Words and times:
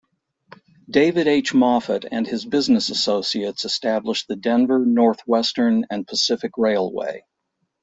David 0.89 1.27
H. 1.27 1.53
Moffat 1.53 2.05
and 2.11 2.25
his 2.25 2.43
business 2.43 2.89
associates 2.89 3.65
established 3.65 4.27
the 4.27 4.35
Denver, 4.35 4.83
Northwestern 4.83 5.85
and 5.91 6.07
Pacific 6.07 6.53
Railway. 6.57 7.21